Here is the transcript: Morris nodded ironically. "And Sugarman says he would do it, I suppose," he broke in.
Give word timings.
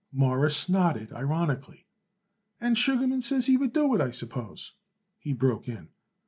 Morris 0.11 0.67
nodded 0.67 1.13
ironically. 1.13 1.85
"And 2.59 2.75
Sugarman 2.75 3.21
says 3.21 3.45
he 3.45 3.55
would 3.55 3.71
do 3.71 3.93
it, 3.93 4.01
I 4.01 4.09
suppose," 4.09 4.73
he 5.19 5.31
broke 5.31 5.67
in. 5.69 5.89